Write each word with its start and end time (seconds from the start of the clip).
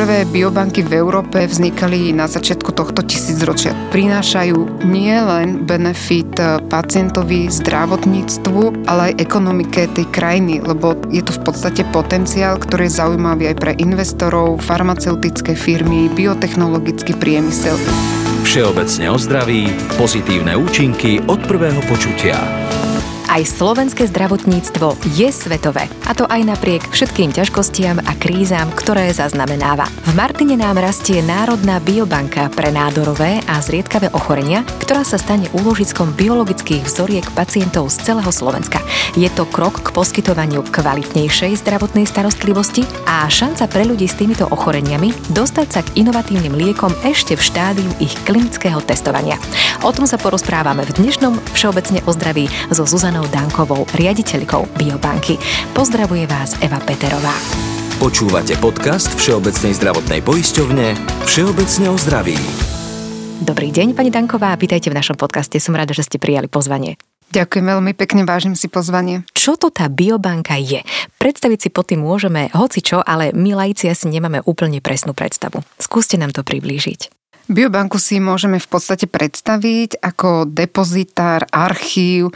Prvé 0.00 0.24
biobanky 0.24 0.80
v 0.80 0.96
Európe 0.96 1.44
vznikali 1.44 2.16
na 2.16 2.24
začiatku 2.24 2.72
tohto 2.72 3.04
tisícročia. 3.04 3.76
Prinášajú 3.92 4.88
nielen 4.88 5.68
benefit 5.68 6.40
pacientovi, 6.72 7.52
zdravotníctvu, 7.52 8.88
ale 8.88 9.12
aj 9.12 9.20
ekonomike 9.20 9.92
tej 9.92 10.08
krajiny, 10.08 10.64
lebo 10.64 10.96
je 11.12 11.20
tu 11.20 11.36
v 11.36 11.44
podstate 11.44 11.84
potenciál, 11.92 12.56
ktorý 12.56 12.88
je 12.88 12.96
zaujímavý 12.96 13.52
aj 13.52 13.56
pre 13.60 13.72
investorov, 13.76 14.64
farmaceutické 14.64 15.52
firmy, 15.52 16.08
biotechnologický 16.16 17.12
priemysel. 17.20 17.76
Všeobecne 18.48 19.12
o 19.12 19.20
zdraví, 19.20 19.68
pozitívne 20.00 20.56
účinky 20.56 21.20
od 21.28 21.44
prvého 21.44 21.84
počutia. 21.84 22.40
Aj 23.30 23.46
slovenské 23.46 24.10
zdravotníctvo 24.10 24.98
je 25.14 25.30
svetové. 25.30 25.86
A 26.10 26.18
to 26.18 26.26
aj 26.26 26.42
napriek 26.50 26.82
všetkým 26.90 27.30
ťažkostiam 27.30 28.02
a 28.02 28.12
krízam, 28.18 28.66
ktoré 28.74 29.06
zaznamenáva. 29.14 29.86
V 29.86 30.18
Martine 30.18 30.58
nám 30.58 30.82
rastie 30.82 31.22
Národná 31.22 31.78
biobanka 31.78 32.50
pre 32.50 32.74
nádorové 32.74 33.38
a 33.46 33.62
zriedkavé 33.62 34.10
ochorenia, 34.18 34.66
ktorá 34.82 35.06
sa 35.06 35.14
stane 35.14 35.46
úložiskom 35.54 36.10
biologických 36.18 36.82
vzoriek 36.82 37.22
pacientov 37.30 37.94
z 37.94 38.02
celého 38.02 38.34
Slovenska. 38.34 38.82
Je 39.14 39.30
to 39.30 39.46
krok 39.46 39.78
k 39.78 39.94
poskytovaniu 39.94 40.66
kvalitnejšej 40.66 41.62
zdravotnej 41.62 42.10
starostlivosti 42.10 42.82
a 43.06 43.30
šanca 43.30 43.70
pre 43.70 43.86
ľudí 43.86 44.10
s 44.10 44.18
týmito 44.18 44.50
ochoreniami 44.50 45.14
dostať 45.30 45.68
sa 45.70 45.86
k 45.86 46.02
inovatívnym 46.02 46.58
liekom 46.58 46.90
ešte 47.06 47.38
v 47.38 47.46
štádiu 47.46 47.90
ich 48.02 48.10
klinického 48.26 48.82
testovania. 48.82 49.38
O 49.86 49.94
tom 49.94 50.10
sa 50.10 50.18
porozprávame 50.18 50.82
v 50.82 50.98
dnešnom 50.98 51.38
Všeobecne 51.54 52.02
o 52.02 52.10
zdraví 52.10 52.50
so 52.74 52.82
Zuzanou 52.82 53.19
Janou 53.20 53.36
Dankovou, 53.36 53.84
riaditeľkou 54.00 54.80
Biobanky. 54.80 55.36
Pozdravuje 55.76 56.24
vás 56.24 56.56
Eva 56.64 56.80
Peterová. 56.80 57.36
Počúvate 58.00 58.56
podcast 58.56 59.12
Všeobecnej 59.20 59.76
zdravotnej 59.76 60.24
poisťovne 60.24 60.96
Všeobecne 61.28 61.86
o 61.92 62.00
zdraví. 62.00 62.40
Dobrý 63.44 63.76
deň, 63.76 63.92
pani 63.92 64.08
Danková, 64.08 64.56
vítajte 64.56 64.88
v 64.88 64.96
našom 64.96 65.20
podcaste. 65.20 65.60
Som 65.60 65.76
rada, 65.76 65.92
že 65.92 66.08
ste 66.08 66.16
prijali 66.16 66.48
pozvanie. 66.48 66.96
Ďakujem 67.36 67.68
veľmi 67.68 67.92
pekne, 67.92 68.24
vážim 68.24 68.56
si 68.56 68.72
pozvanie. 68.72 69.28
Čo 69.36 69.60
to 69.60 69.68
tá 69.68 69.92
biobanka 69.92 70.56
je? 70.56 70.80
Predstaviť 71.20 71.58
si 71.60 71.68
pod 71.68 71.92
tým 71.92 72.00
môžeme 72.00 72.48
hoci 72.56 72.80
čo, 72.80 73.04
ale 73.04 73.36
my 73.36 73.52
laici 73.52 73.92
asi 73.92 74.08
nemáme 74.08 74.40
úplne 74.48 74.80
presnú 74.80 75.12
predstavu. 75.12 75.60
Skúste 75.76 76.16
nám 76.16 76.32
to 76.32 76.40
priblížiť. 76.40 77.12
Biobanku 77.50 77.98
si 77.98 78.22
môžeme 78.22 78.62
v 78.62 78.68
podstate 78.70 79.10
predstaviť 79.10 79.98
ako 79.98 80.46
depozitár, 80.46 81.50
archív, 81.50 82.30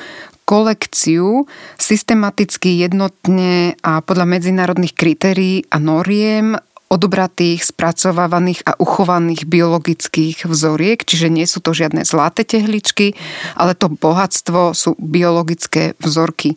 kolekciu 0.44 1.48
systematicky 1.80 2.80
jednotne 2.84 3.74
a 3.80 4.04
podľa 4.04 4.26
medzinárodných 4.28 4.94
kritérií 4.96 5.64
a 5.72 5.80
noriem 5.80 6.56
odobratých, 6.94 7.74
spracovávaných 7.74 8.62
a 8.68 8.78
uchovaných 8.78 9.50
biologických 9.50 10.46
vzoriek, 10.46 11.02
čiže 11.02 11.26
nie 11.32 11.42
sú 11.48 11.58
to 11.58 11.74
žiadne 11.74 12.06
zlaté 12.06 12.46
tehličky, 12.46 13.18
ale 13.58 13.74
to 13.74 13.90
bohatstvo 13.90 14.76
sú 14.76 14.94
biologické 15.02 15.98
vzorky. 15.98 16.54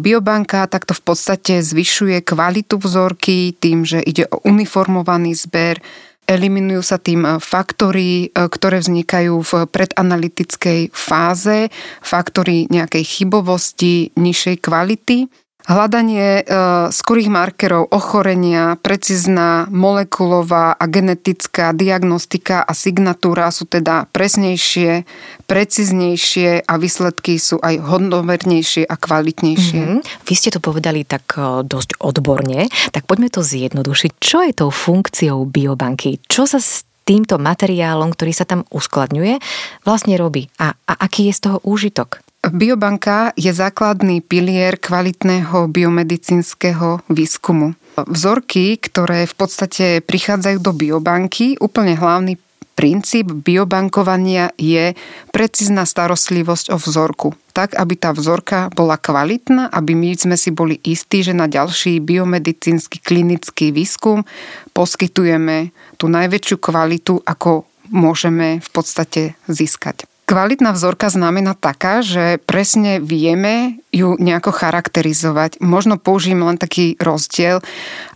Biobanka 0.00 0.64
takto 0.70 0.96
v 0.96 1.02
podstate 1.04 1.60
zvyšuje 1.60 2.24
kvalitu 2.24 2.80
vzorky 2.80 3.52
tým, 3.58 3.84
že 3.84 4.00
ide 4.00 4.24
o 4.32 4.40
uniformovaný 4.48 5.36
zber, 5.36 5.82
Eliminujú 6.24 6.80
sa 6.80 6.96
tým 6.96 7.28
e, 7.28 7.36
faktory, 7.36 8.28
e, 8.32 8.48
ktoré 8.48 8.80
vznikajú 8.80 9.44
v 9.44 9.52
predanalytickej 9.68 10.88
fáze, 10.96 11.68
faktory 12.00 12.64
nejakej 12.72 13.04
chybovosti, 13.04 14.08
nižšej 14.16 14.56
kvality. 14.64 15.28
Hľadanie 15.64 16.40
e, 16.40 16.62
skorých 16.92 17.32
markerov 17.32 17.88
ochorenia, 17.88 18.76
precízna 18.76 19.64
molekulová 19.72 20.76
a 20.76 20.84
genetická 20.84 21.72
diagnostika 21.72 22.60
a 22.60 22.76
signatúra 22.76 23.48
sú 23.48 23.64
teda 23.64 24.04
presnejšie, 24.12 25.08
preciznejšie 25.48 26.68
a 26.68 26.74
výsledky 26.76 27.40
sú 27.40 27.64
aj 27.64 27.80
hodnovernejšie 27.80 28.84
a 28.84 28.92
kvalitnejšie. 28.92 29.80
Mm-hmm. 29.80 30.28
Vy 30.28 30.34
ste 30.36 30.52
to 30.52 30.60
povedali 30.60 31.08
tak 31.08 31.32
e, 31.40 31.64
dosť 31.64 31.96
odborne, 31.96 32.68
tak 32.92 33.08
poďme 33.08 33.32
to 33.32 33.40
zjednodušiť. 33.40 34.10
Čo 34.20 34.44
je 34.44 34.52
tou 34.52 34.68
funkciou 34.68 35.48
biobanky? 35.48 36.20
Čo 36.28 36.44
sa 36.44 36.60
s 36.60 36.84
týmto 37.08 37.36
materiálom, 37.36 38.12
ktorý 38.12 38.32
sa 38.32 38.48
tam 38.48 38.64
uskladňuje, 38.72 39.40
vlastne 39.84 40.16
robí? 40.16 40.48
A, 40.60 40.72
a 40.72 40.92
aký 41.04 41.28
je 41.28 41.36
z 41.36 41.40
toho 41.40 41.58
úžitok? 41.64 42.23
Biobanka 42.52 43.32
je 43.40 43.48
základný 43.48 44.20
pilier 44.20 44.76
kvalitného 44.76 45.64
biomedicínskeho 45.72 47.00
výskumu. 47.08 47.72
Vzorky, 47.96 48.76
ktoré 48.76 49.24
v 49.24 49.34
podstate 49.38 49.86
prichádzajú 50.04 50.58
do 50.60 50.76
biobanky, 50.76 51.56
úplne 51.56 51.96
hlavný 51.96 52.36
princíp 52.74 53.30
biobankovania 53.30 54.50
je 54.58 54.92
precízna 55.30 55.86
starostlivosť 55.86 56.74
o 56.74 56.76
vzorku. 56.76 57.28
Tak, 57.54 57.78
aby 57.78 57.94
tá 57.94 58.10
vzorka 58.10 58.66
bola 58.74 58.98
kvalitná, 58.98 59.70
aby 59.70 59.94
my 59.94 60.12
sme 60.18 60.36
si 60.36 60.50
boli 60.50 60.82
istí, 60.82 61.22
že 61.22 61.32
na 61.32 61.46
ďalší 61.46 62.02
biomedicínsky 62.02 62.98
klinický 62.98 63.70
výskum 63.70 64.26
poskytujeme 64.74 65.70
tú 65.96 66.10
najväčšiu 66.10 66.56
kvalitu, 66.58 67.22
ako 67.22 67.64
môžeme 67.94 68.58
v 68.58 68.68
podstate 68.74 69.38
získať. 69.46 70.04
Kvalitná 70.24 70.72
vzorka 70.72 71.12
znamená 71.12 71.52
taká, 71.52 72.00
že 72.00 72.40
presne 72.48 72.96
vieme 72.96 73.76
ju 73.92 74.16
nejako 74.16 74.56
charakterizovať. 74.56 75.60
Možno 75.60 76.00
použijem 76.00 76.40
len 76.40 76.56
taký 76.56 76.96
rozdiel. 76.96 77.60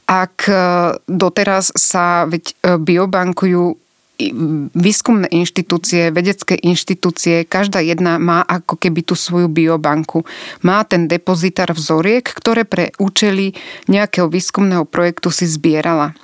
Ak 0.08 0.48
e, 0.48 0.56
doteraz 1.04 1.68
sa 1.76 2.24
veď 2.24 2.44
e, 2.48 2.54
biobankujú 2.80 3.76
výskumné 4.74 5.30
inštitúcie, 5.30 6.10
vedecké 6.10 6.58
inštitúcie, 6.58 7.46
každá 7.46 7.78
jedna 7.78 8.18
má 8.18 8.42
ako 8.42 8.74
keby 8.74 9.06
tú 9.06 9.14
svoju 9.14 9.46
biobanku. 9.46 10.26
Má 10.66 10.82
ten 10.82 11.06
depozitár 11.06 11.70
vzoriek, 11.70 12.26
ktoré 12.26 12.66
pre 12.66 12.90
účely 12.98 13.54
nejakého 13.86 14.26
výskumného 14.26 14.82
projektu 14.88 15.30
si 15.30 15.46
zbierala 15.46 16.18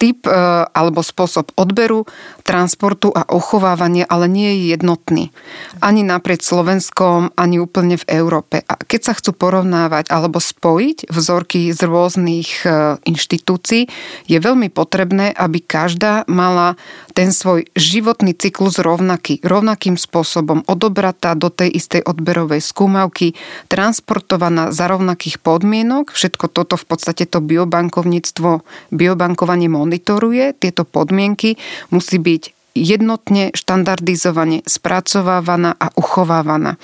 typ 0.00 0.24
e, 0.24 0.32
alebo 0.72 1.04
spôsob 1.04 1.52
odberu, 1.60 2.08
transportu 2.50 3.14
a 3.14 3.22
ochovávania 3.30 4.10
ale 4.10 4.26
nie 4.26 4.50
je 4.58 4.74
jednotný. 4.74 5.30
Ani 5.78 6.02
naprieč 6.02 6.42
Slovenskom, 6.42 7.30
ani 7.38 7.62
úplne 7.62 7.94
v 7.94 8.08
Európe. 8.10 8.66
A 8.66 8.74
keď 8.74 9.00
sa 9.06 9.12
chcú 9.14 9.38
porovnávať 9.38 10.10
alebo 10.10 10.42
spojiť 10.42 11.06
vzorky 11.06 11.70
z 11.70 11.80
rôznych 11.86 12.66
e, 12.66 12.98
inštitúcií, 13.06 13.86
je 14.26 14.38
veľmi 14.42 14.66
potrebné, 14.74 15.30
aby 15.30 15.62
každá 15.62 16.26
mala 16.26 16.74
ten 17.14 17.30
svoj 17.30 17.70
životný 17.78 18.34
cyklus 18.34 18.82
rovnaký, 18.82 19.38
rovnakým 19.46 19.94
spôsobom 19.94 20.66
odobratá 20.66 21.38
do 21.38 21.52
tej 21.52 21.70
istej 21.70 22.02
odberovej 22.02 22.64
skúmavky, 22.64 23.38
transportovaná 23.70 24.74
za 24.74 24.90
rovnakých 24.90 25.38
podmienok. 25.38 26.10
Všetko 26.10 26.50
toto 26.50 26.74
v 26.74 26.84
podstate 26.88 27.28
to 27.28 27.38
biobankovníctvo, 27.38 28.66
biobankovanie 28.90 29.68
monitoruje 29.70 30.56
tieto 30.56 30.88
podmienky, 30.88 31.60
musí 31.92 32.16
byť 32.16 32.39
jednotne, 32.74 33.50
štandardizovane 33.52 34.62
spracovávaná 34.62 35.74
a 35.74 35.90
uchovávaná. 35.98 36.78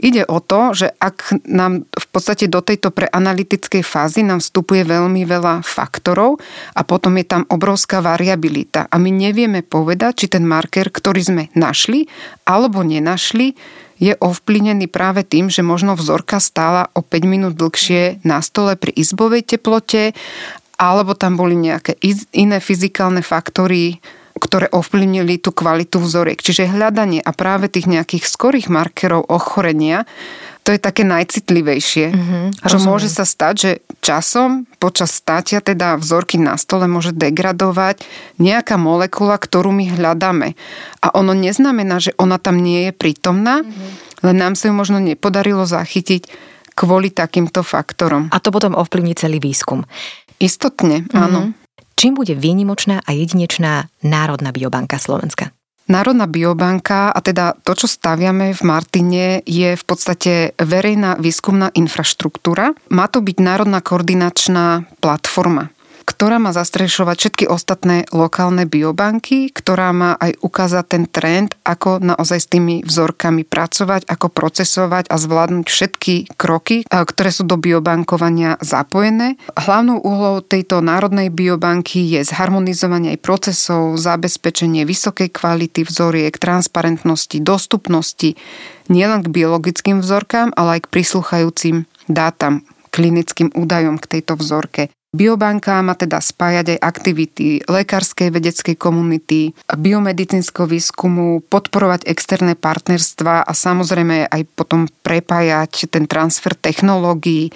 Ide 0.00 0.28
o 0.28 0.40
to, 0.44 0.76
že 0.76 0.92
ak 1.00 1.44
nám 1.48 1.88
v 1.88 2.06
podstate 2.12 2.50
do 2.50 2.60
tejto 2.60 2.92
preanalytickej 2.92 3.80
fázy 3.80 4.20
nám 4.20 4.44
vstupuje 4.44 4.84
veľmi 4.84 5.24
veľa 5.24 5.64
faktorov 5.64 6.40
a 6.76 6.84
potom 6.84 7.16
je 7.16 7.26
tam 7.26 7.42
obrovská 7.48 8.04
variabilita 8.04 8.84
a 8.92 8.96
my 9.00 9.08
nevieme 9.08 9.64
povedať, 9.64 10.24
či 10.24 10.26
ten 10.28 10.44
marker, 10.44 10.92
ktorý 10.92 11.20
sme 11.24 11.42
našli 11.56 12.04
alebo 12.44 12.84
nenašli, 12.84 13.56
je 13.94 14.12
ovplyvnený 14.18 14.90
práve 14.90 15.22
tým, 15.22 15.48
že 15.48 15.62
možno 15.62 15.94
vzorka 15.94 16.42
stála 16.42 16.90
o 16.92 17.00
5 17.00 17.24
minút 17.24 17.54
dlhšie 17.54 18.26
na 18.26 18.42
stole 18.42 18.74
pri 18.74 18.90
izbovej 18.92 19.46
teplote 19.46 20.12
alebo 20.74 21.14
tam 21.14 21.38
boli 21.38 21.54
nejaké 21.54 21.94
iné 22.34 22.58
fyzikálne 22.58 23.22
faktory, 23.22 24.02
ktoré 24.34 24.66
ovplyvnili 24.70 25.38
tú 25.38 25.54
kvalitu 25.54 26.02
vzoriek. 26.02 26.42
Čiže 26.42 26.74
hľadanie 26.74 27.22
a 27.22 27.30
práve 27.30 27.70
tých 27.70 27.86
nejakých 27.86 28.26
skorých 28.26 28.66
markerov 28.66 29.30
ochorenia, 29.30 30.06
to 30.64 30.72
je 30.72 30.80
také 30.80 31.04
najcitlivejšie. 31.04 32.06
Mm-hmm, 32.08 32.44
čo 32.64 32.78
môže 32.80 33.12
sa 33.12 33.28
stať, 33.28 33.54
že 33.54 33.70
časom, 34.00 34.64
počas 34.80 35.12
státia 35.12 35.60
teda 35.60 36.00
vzorky 36.00 36.40
na 36.40 36.56
stole 36.56 36.88
môže 36.88 37.12
degradovať 37.12 38.00
nejaká 38.40 38.80
molekula, 38.80 39.36
ktorú 39.36 39.76
my 39.76 39.92
hľadáme. 39.92 40.56
A 41.04 41.06
ono 41.12 41.36
neznamená, 41.36 42.00
že 42.00 42.16
ona 42.16 42.40
tam 42.40 42.64
nie 42.64 42.88
je 42.88 42.92
prítomná, 42.96 43.60
mm-hmm. 43.60 44.24
len 44.24 44.36
nám 44.40 44.56
sa 44.56 44.72
ju 44.72 44.74
možno 44.74 45.04
nepodarilo 45.04 45.68
zachytiť 45.68 46.32
kvôli 46.72 47.12
takýmto 47.12 47.60
faktorom. 47.60 48.32
A 48.32 48.40
to 48.40 48.48
potom 48.48 48.72
ovplyvní 48.72 49.14
celý 49.14 49.38
výskum. 49.44 49.84
Istotne, 50.40 51.06
áno. 51.12 51.52
Mm-hmm. 51.52 51.63
Čím 51.94 52.14
bude 52.14 52.34
výnimočná 52.34 53.00
a 53.06 53.10
jedinečná 53.14 53.86
Národná 54.02 54.52
biobanka 54.52 54.98
Slovenska? 54.98 55.50
Národná 55.84 56.24
biobanka 56.24 57.12
a 57.12 57.20
teda 57.20 57.52
to, 57.60 57.76
čo 57.76 57.84
staviame 57.84 58.56
v 58.56 58.62
Martine, 58.64 59.44
je 59.44 59.76
v 59.76 59.84
podstate 59.84 60.56
verejná 60.56 61.20
výskumná 61.20 61.68
infraštruktúra. 61.76 62.72
Má 62.88 63.06
to 63.12 63.20
byť 63.20 63.36
národná 63.36 63.84
koordinačná 63.84 64.88
platforma. 65.04 65.68
Ktorá 66.04 66.36
má 66.36 66.52
zastrešovať 66.52 67.16
všetky 67.16 67.44
ostatné 67.48 68.04
lokálne 68.12 68.68
biobanky, 68.68 69.48
ktorá 69.50 69.90
má 69.96 70.14
aj 70.20 70.36
ukázať 70.44 70.84
ten 70.84 71.04
trend, 71.08 71.56
ako 71.64 72.04
naozaj 72.04 72.38
s 72.44 72.50
tými 72.52 72.74
vzorkami 72.84 73.42
pracovať, 73.48 74.06
ako 74.06 74.28
procesovať 74.28 75.08
a 75.08 75.16
zvládnuť 75.16 75.66
všetky 75.66 76.14
kroky, 76.36 76.84
ktoré 76.86 77.30
sú 77.32 77.48
do 77.48 77.56
biobankovania 77.56 78.60
zapojené. 78.60 79.40
Hlavnou 79.56 80.04
úlohou 80.04 80.44
tejto 80.44 80.84
národnej 80.84 81.32
biobanky 81.32 82.04
je 82.04 82.20
zharmonizovanie 82.22 83.16
aj 83.16 83.24
procesov, 83.24 83.96
zabezpečenie 83.96 84.84
vysokej 84.84 85.32
kvality 85.32 85.88
vzoriek, 85.88 86.36
transparentnosti, 86.36 87.40
dostupnosti 87.40 88.36
nielen 88.92 89.24
k 89.24 89.32
biologickým 89.32 90.04
vzorkám, 90.04 90.52
ale 90.52 90.76
aj 90.76 90.80
k 90.84 90.92
prislúchajúcim 90.92 91.88
dátam, 92.04 92.68
klinickým 92.92 93.48
údajom 93.56 93.96
k 93.96 94.18
tejto 94.18 94.36
vzorke. 94.36 94.92
Biobanka 95.14 95.78
má 95.78 95.94
teda 95.94 96.18
spájať 96.18 96.74
aj 96.74 96.78
aktivity 96.82 97.62
lekárskej 97.70 98.34
vedeckej 98.34 98.74
komunity, 98.74 99.54
biomedicínskeho 99.70 100.66
výskumu, 100.66 101.38
podporovať 101.46 102.10
externé 102.10 102.58
partnerstva 102.58 103.46
a 103.46 103.52
samozrejme 103.54 104.26
aj 104.26 104.42
potom 104.58 104.90
prepájať 105.06 105.86
ten 105.86 106.10
transfer 106.10 106.58
technológií, 106.58 107.54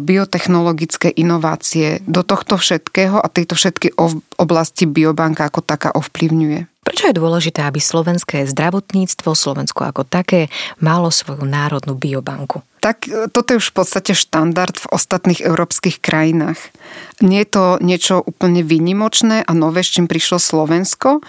biotechnologické 0.00 1.10
inovácie 1.10 1.98
do 2.06 2.22
tohto 2.22 2.54
všetkého 2.54 3.18
a 3.18 3.26
tejto 3.28 3.58
všetky 3.58 3.98
oblasti 4.38 4.86
biobanka 4.86 5.50
ako 5.50 5.60
taká 5.60 5.90
ovplyvňuje. 5.92 6.75
Prečo 6.86 7.10
je 7.10 7.18
dôležité, 7.18 7.66
aby 7.66 7.82
slovenské 7.82 8.46
zdravotníctvo, 8.46 9.34
Slovensko 9.34 9.90
ako 9.90 10.06
také, 10.06 10.54
malo 10.78 11.10
svoju 11.10 11.42
národnú 11.42 11.98
biobanku? 11.98 12.62
Tak 12.78 13.10
e, 13.10 13.26
toto 13.26 13.50
je 13.50 13.58
už 13.58 13.74
v 13.74 13.76
podstate 13.82 14.14
štandard 14.14 14.78
v 14.78 14.86
ostatných 14.94 15.42
európskych 15.42 15.98
krajinách. 15.98 16.70
Nie 17.18 17.42
je 17.42 17.50
to 17.50 17.64
niečo 17.82 18.22
úplne 18.22 18.62
výnimočné 18.62 19.42
a 19.42 19.50
nové, 19.50 19.82
s 19.82 19.98
čím 19.98 20.06
prišlo 20.06 20.38
Slovensko, 20.38 21.26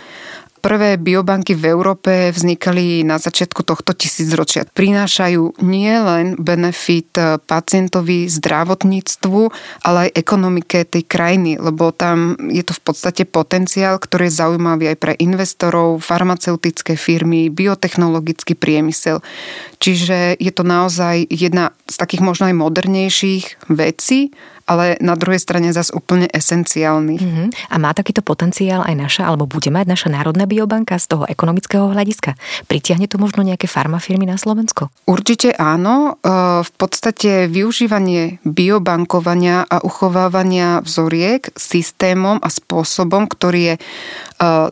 Prvé 0.68 1.00
biobanky 1.00 1.56
v 1.56 1.72
Európe 1.72 2.28
vznikali 2.28 3.00
na 3.08 3.16
začiatku 3.16 3.64
tohto 3.64 3.96
tisícročia. 3.96 4.68
Prinášajú 4.68 5.64
nie 5.64 5.96
len 5.96 6.36
benefit 6.36 7.16
eh, 7.16 7.40
pacientovi, 7.40 8.28
zdravotníctvu, 8.28 9.42
ale 9.88 10.12
aj 10.12 10.20
ekonomike 10.20 10.84
tej 10.84 11.08
krajiny, 11.08 11.56
lebo 11.56 11.96
tam 11.96 12.36
je 12.52 12.68
to 12.68 12.76
v 12.76 12.84
podstate 12.84 13.24
potenciál, 13.24 13.96
ktorý 13.96 14.28
je 14.28 14.44
zaujímavý 14.44 14.92
aj 14.92 14.98
pre 15.00 15.14
investorov, 15.24 16.04
farmaceutické 16.04 17.00
firmy, 17.00 17.48
biotechnologický 17.48 18.60
priemysel. 18.60 19.24
Čiže 19.80 20.36
je 20.36 20.52
to 20.52 20.68
naozaj 20.68 21.32
jedna 21.32 21.72
z 21.88 21.96
takých 21.96 22.28
možno 22.28 22.52
aj 22.52 22.60
modernejších 22.60 23.72
vecí, 23.72 24.36
ale 24.68 25.00
na 25.00 25.16
druhej 25.16 25.40
strane 25.40 25.72
zase 25.72 25.96
úplne 25.96 26.28
esenciálny. 26.28 27.16
Uh-huh. 27.16 27.48
A 27.72 27.80
má 27.80 27.96
takýto 27.96 28.20
potenciál 28.20 28.84
aj 28.84 28.96
naša, 29.00 29.24
alebo 29.24 29.48
bude 29.48 29.72
mať 29.72 29.88
naša 29.88 30.12
národná 30.12 30.44
biobanka 30.44 31.00
z 31.00 31.16
toho 31.16 31.24
ekonomického 31.24 31.96
hľadiska? 31.96 32.36
Pritiahne 32.68 33.08
to 33.08 33.16
možno 33.16 33.48
nejaké 33.48 33.72
farmafirmy 33.72 34.28
na 34.28 34.36
Slovensko? 34.36 34.92
Určite 35.08 35.56
áno. 35.56 36.20
E, 36.20 36.68
v 36.68 36.72
podstate 36.76 37.48
využívanie 37.48 38.44
biobankovania 38.44 39.64
a 39.64 39.80
uchovávania 39.80 40.84
vzoriek 40.84 41.48
systémom 41.56 42.44
a 42.44 42.52
spôsobom, 42.52 43.32
ktorý 43.32 43.72
je 43.72 43.80
e, 43.80 43.82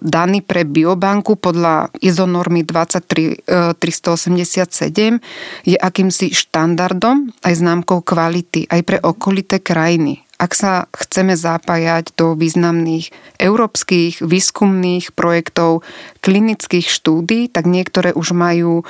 daný 0.03 0.43
pre 0.43 0.67
biobanku 0.67 1.39
podľa 1.39 1.87
ISO 2.03 2.27
normy 2.27 2.67
23387 2.67 5.23
je 5.63 5.77
akýmsi 5.79 6.35
štandardom 6.35 7.31
aj 7.47 7.53
známkou 7.55 8.03
kvality 8.03 8.67
aj 8.67 8.81
pre 8.83 8.99
okolité 8.99 9.63
krajiny 9.63 9.84
krajiny. 9.85 10.25
Ak 10.41 10.57
sa 10.57 10.89
chceme 10.97 11.37
zapájať 11.37 12.17
do 12.17 12.33
významných 12.33 13.13
európskych 13.37 14.25
výskumných 14.25 15.13
projektov, 15.13 15.85
klinických 16.25 16.89
štúdí, 16.89 17.53
tak 17.53 17.69
niektoré 17.69 18.09
už 18.17 18.33
majú 18.33 18.81
e, 18.81 18.83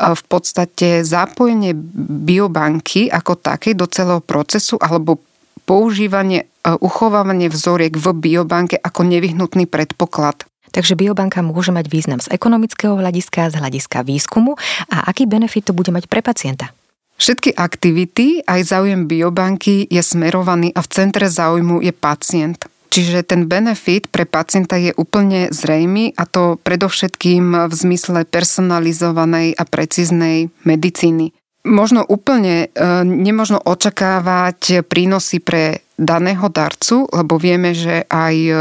v 0.00 0.22
podstate 0.24 1.04
zapojenie 1.04 1.76
biobanky 2.24 3.12
ako 3.12 3.36
takej 3.36 3.76
do 3.76 3.84
celého 3.92 4.24
procesu 4.24 4.80
alebo 4.80 5.20
používanie, 5.68 6.48
e, 6.64 6.72
uchovávanie 6.80 7.52
vzoriek 7.52 7.92
v 7.92 8.06
biobanke 8.16 8.80
ako 8.80 9.04
nevyhnutný 9.04 9.68
predpoklad. 9.68 10.48
Takže 10.72 10.96
biobanka 10.96 11.44
môže 11.44 11.76
mať 11.76 11.92
význam 11.92 12.24
z 12.24 12.32
ekonomického 12.32 12.96
hľadiska, 12.96 13.52
z 13.52 13.60
hľadiska 13.60 14.00
výskumu 14.00 14.56
a 14.88 15.12
aký 15.12 15.28
benefit 15.28 15.68
to 15.68 15.76
bude 15.76 15.92
mať 15.92 16.08
pre 16.08 16.24
pacienta? 16.24 16.72
Všetky 17.18 17.58
aktivity, 17.58 18.46
aj 18.46 18.60
záujem 18.62 19.10
biobanky 19.10 19.90
je 19.90 19.98
smerovaný 19.98 20.70
a 20.70 20.80
v 20.86 20.88
centre 20.88 21.26
záujmu 21.26 21.82
je 21.82 21.90
pacient. 21.90 22.62
Čiže 22.88 23.26
ten 23.26 23.50
benefit 23.50 24.08
pre 24.08 24.24
pacienta 24.24 24.78
je 24.80 24.96
úplne 24.96 25.52
zrejmy 25.52 26.16
a 26.16 26.24
to 26.24 26.56
predovšetkým 26.62 27.68
v 27.68 27.72
zmysle 27.74 28.24
personalizovanej 28.24 29.52
a 29.58 29.62
precíznej 29.68 30.48
medicíny. 30.64 31.36
Možno 31.68 32.06
úplne 32.06 32.70
e, 32.72 32.86
nemožno 33.04 33.60
očakávať 33.60 34.88
prínosy 34.88 35.42
pre 35.42 35.84
daného 36.00 36.48
darcu, 36.48 37.04
lebo 37.12 37.36
vieme, 37.36 37.76
že 37.76 38.08
aj 38.08 38.34
e, 38.46 38.54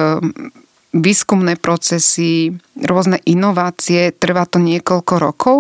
výskumné 0.92 1.56
procesy, 1.56 2.52
rôzne 2.84 3.22
inovácie, 3.24 4.12
trvá 4.12 4.44
to 4.50 4.58
niekoľko 4.60 5.14
rokov, 5.22 5.58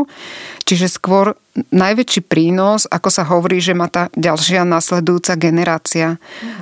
čiže 0.66 0.92
skôr 0.92 1.38
najväčší 1.74 2.22
prínos, 2.30 2.86
ako 2.86 3.10
sa 3.10 3.26
hovorí, 3.26 3.58
že 3.58 3.74
má 3.74 3.90
tá 3.90 4.14
ďalšia 4.14 4.62
nasledujúca 4.64 5.34
generácia. 5.38 6.22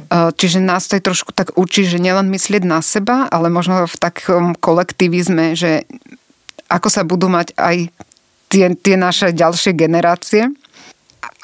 Mm. 0.09 0.31
Čiže 0.35 0.59
nás 0.63 0.87
to 0.87 0.95
je 0.95 1.03
trošku 1.03 1.35
tak 1.35 1.55
učí, 1.59 1.83
že 1.83 1.99
nielen 1.99 2.31
myslieť 2.31 2.63
na 2.63 2.79
seba, 2.79 3.27
ale 3.27 3.51
možno 3.51 3.83
v 3.85 3.97
takom 3.99 4.55
kolektivizme, 4.55 5.53
že 5.53 5.83
ako 6.71 6.87
sa 6.89 7.03
budú 7.03 7.27
mať 7.29 7.53
aj 7.59 7.91
tie, 8.49 8.65
tie 8.73 8.95
naše 8.95 9.35
ďalšie 9.35 9.75
generácie, 9.75 10.49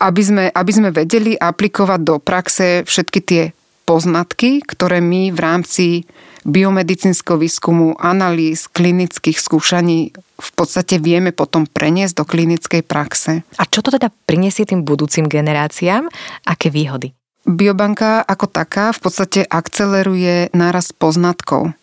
aby 0.02 0.22
sme, 0.22 0.44
aby 0.50 0.72
sme 0.72 0.90
vedeli 0.90 1.38
aplikovať 1.38 2.00
do 2.02 2.16
praxe 2.18 2.88
všetky 2.88 3.20
tie 3.22 3.44
poznatky, 3.92 4.64
ktoré 4.64 5.04
my 5.04 5.36
v 5.36 5.40
rámci 5.44 5.86
biomedicínskeho 6.48 7.36
výskumu, 7.36 8.00
analýz, 8.00 8.72
klinických 8.72 9.36
skúšaní 9.36 10.16
v 10.42 10.52
podstate 10.58 10.98
vieme 10.98 11.30
potom 11.36 11.70
preniesť 11.70 12.18
do 12.18 12.26
klinickej 12.26 12.82
praxe. 12.82 13.46
A 13.60 13.64
čo 13.70 13.86
to 13.86 13.94
teda 13.94 14.10
prinesie 14.26 14.66
tým 14.66 14.82
budúcim 14.82 15.30
generáciám? 15.30 16.10
Aké 16.48 16.74
výhody? 16.74 17.14
Biobanka 17.46 18.26
ako 18.26 18.50
taká 18.50 18.90
v 18.96 19.00
podstate 19.06 19.40
akceleruje 19.46 20.50
nárast 20.56 20.98
poznatkov. 20.98 21.76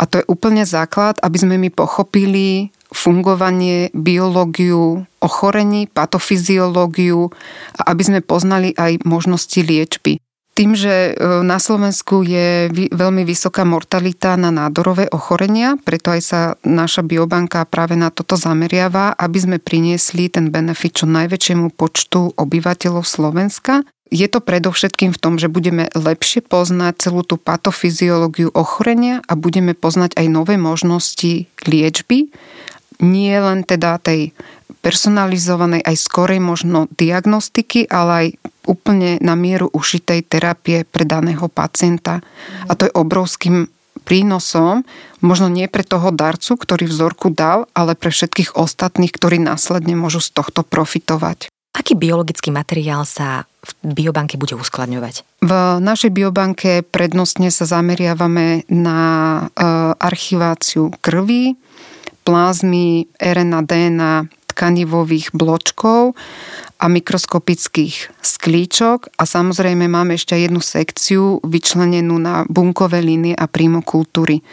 A 0.00 0.08
to 0.08 0.24
je 0.24 0.28
úplne 0.32 0.64
základ, 0.64 1.20
aby 1.20 1.36
sme 1.36 1.60
my 1.60 1.68
pochopili 1.68 2.72
fungovanie, 2.88 3.92
biológiu, 3.92 5.04
ochorení, 5.20 5.84
patofyziológiu 5.92 7.28
a 7.76 7.92
aby 7.92 8.02
sme 8.02 8.20
poznali 8.24 8.72
aj 8.80 9.04
možnosti 9.04 9.60
liečby. 9.60 10.16
Tým, 10.50 10.74
že 10.74 11.14
e, 11.14 11.40
na 11.46 11.62
Slovensku 11.62 12.26
je 12.26 12.68
veľmi 12.90 13.22
vysoká 13.22 13.62
mortalita 13.62 14.34
na 14.34 14.50
nádorové 14.50 15.06
ochorenia, 15.14 15.78
preto 15.78 16.10
aj 16.10 16.20
sa 16.20 16.40
naša 16.66 17.06
biobanka 17.06 17.62
práve 17.70 17.94
na 17.94 18.10
toto 18.10 18.34
zameriava, 18.34 19.14
aby 19.14 19.38
sme 19.38 19.56
priniesli 19.62 20.26
ten 20.26 20.50
benefit 20.50 21.00
čo 21.00 21.06
najväčšiemu 21.06 21.70
počtu 21.78 22.34
obyvateľov 22.34 23.06
Slovenska. 23.06 23.86
Je 24.10 24.26
to 24.26 24.42
predovšetkým 24.42 25.14
v 25.14 25.22
tom, 25.22 25.38
že 25.38 25.46
budeme 25.46 25.86
lepšie 25.94 26.42
poznať 26.42 26.98
celú 26.98 27.22
tú 27.22 27.38
patofyziológiu 27.38 28.50
ochorenia 28.50 29.22
a 29.30 29.38
budeme 29.38 29.70
poznať 29.78 30.18
aj 30.18 30.26
nové 30.26 30.58
možnosti 30.58 31.46
liečby, 31.62 32.34
nie 33.00 33.34
len 33.34 33.64
teda 33.66 33.98
tej 34.00 34.32
personalizovanej 34.80 35.84
aj 35.84 35.96
skorej 35.96 36.40
možno 36.40 36.88
diagnostiky, 36.96 37.84
ale 37.88 38.12
aj 38.12 38.26
úplne 38.64 39.20
na 39.20 39.36
mieru 39.36 39.68
ušitej 39.72 40.24
terapie 40.28 40.88
pre 40.88 41.04
daného 41.04 41.48
pacienta. 41.52 42.24
A 42.68 42.72
to 42.76 42.88
je 42.88 42.96
obrovským 42.96 43.68
prínosom, 44.04 44.88
možno 45.20 45.52
nie 45.52 45.68
pre 45.68 45.84
toho 45.84 46.08
darcu, 46.10 46.56
ktorý 46.56 46.88
vzorku 46.88 47.28
dal, 47.30 47.68
ale 47.76 47.92
pre 47.92 48.08
všetkých 48.08 48.56
ostatných, 48.56 49.12
ktorí 49.12 49.36
následne 49.38 49.92
môžu 49.94 50.24
z 50.24 50.32
tohto 50.32 50.64
profitovať. 50.64 51.52
Aký 51.70 51.94
biologický 51.94 52.50
materiál 52.50 53.06
sa 53.06 53.46
v 53.62 53.70
biobanke 53.94 54.34
bude 54.34 54.58
uskladňovať? 54.58 55.22
V 55.46 55.52
našej 55.78 56.10
biobanke 56.10 56.82
prednostne 56.82 57.54
sa 57.54 57.62
zameriavame 57.62 58.66
na 58.66 58.98
e, 59.38 59.42
archiváciu 60.02 60.90
krvi, 60.98 61.54
plazmy, 62.30 63.10
RNA, 63.18 63.60
DNA, 63.66 64.14
tkanivových 64.54 65.34
bločkov 65.34 66.14
a 66.78 66.86
mikroskopických 66.86 68.22
sklíčok 68.22 69.18
a 69.18 69.22
samozrejme 69.26 69.90
máme 69.90 70.14
ešte 70.14 70.38
jednu 70.38 70.62
sekciu 70.62 71.42
vyčlenenú 71.42 72.14
na 72.22 72.46
bunkové 72.46 73.02
línie 73.02 73.34
a 73.34 73.50
primokultúry. 73.50 74.46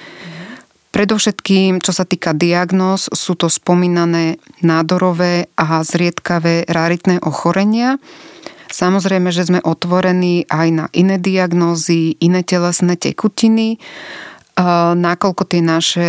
Predovšetkým, 0.90 1.86
čo 1.86 1.94
sa 1.94 2.10
týka 2.10 2.34
diagnóz, 2.34 3.14
sú 3.14 3.38
to 3.38 3.46
spomínané 3.46 4.42
nádorové 4.66 5.54
a 5.54 5.86
zriedkavé 5.86 6.66
raritné 6.66 7.22
ochorenia. 7.22 8.02
Samozrejme, 8.74 9.30
že 9.30 9.46
sme 9.46 9.60
otvorení 9.62 10.50
aj 10.50 10.68
na 10.74 10.86
iné 10.98 11.22
diagnózy, 11.22 12.18
iné 12.18 12.42
telesné 12.42 12.98
tekutiny, 12.98 13.78
nakoľko 14.98 15.44
tie 15.46 15.62
naše 15.62 16.08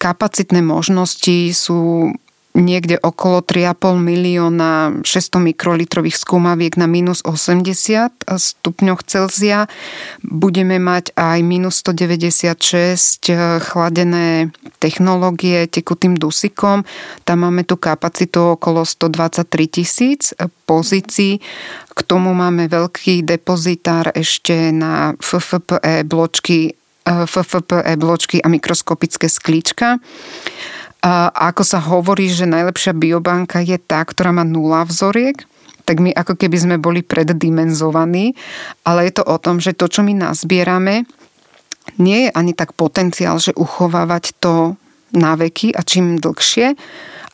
kapacitné 0.00 0.64
možnosti 0.64 1.52
sú 1.52 2.12
niekde 2.52 3.00
okolo 3.00 3.40
3,5 3.40 3.96
milióna 3.96 5.00
600 5.00 5.52
mikrolitrových 5.52 6.16
skúmaviek 6.20 6.76
na 6.76 6.84
minus 6.84 7.24
80 7.24 8.28
stupňoch 8.28 9.00
Celzia. 9.08 9.72
Budeme 10.20 10.76
mať 10.76 11.16
aj 11.16 11.38
minus 11.40 11.80
196 11.80 13.32
eh, 13.32 13.56
chladené 13.60 14.52
technológie 14.78 15.64
tekutým 15.64 16.16
dusikom. 16.16 16.84
Tam 17.24 17.38
máme 17.40 17.64
tu 17.64 17.80
kapacitu 17.80 18.60
okolo 18.60 18.84
123 18.84 19.48
tisíc 19.72 20.36
pozícií. 20.68 21.40
K 21.92 22.00
tomu 22.04 22.36
máme 22.36 22.68
veľký 22.68 23.24
depozitár 23.24 24.12
ešte 24.12 24.72
na 24.72 25.16
FFPE 25.20 26.04
bločky 26.04 26.81
FFPE 27.02 27.98
bločky 27.98 28.38
a 28.42 28.46
mikroskopické 28.46 29.26
sklíčka. 29.26 29.98
A 31.02 31.12
ako 31.50 31.62
sa 31.66 31.82
hovorí, 31.82 32.30
že 32.30 32.46
najlepšia 32.46 32.94
biobanka 32.94 33.58
je 33.58 33.74
tá, 33.74 34.06
ktorá 34.06 34.30
má 34.30 34.46
nula 34.46 34.86
vzoriek, 34.86 35.34
tak 35.82 35.98
my 35.98 36.14
ako 36.14 36.38
keby 36.38 36.56
sme 36.62 36.76
boli 36.78 37.02
preddimenzovaní, 37.02 38.38
ale 38.86 39.10
je 39.10 39.18
to 39.18 39.24
o 39.26 39.36
tom, 39.42 39.58
že 39.58 39.74
to, 39.74 39.90
čo 39.90 40.06
my 40.06 40.14
nazbierame, 40.14 41.02
nie 41.98 42.26
je 42.26 42.30
ani 42.30 42.54
tak 42.54 42.78
potenciál, 42.78 43.42
že 43.42 43.50
uchovávať 43.58 44.38
to 44.38 44.78
na 45.10 45.34
veky 45.34 45.74
a 45.74 45.82
čím 45.82 46.22
dlhšie, 46.22 46.78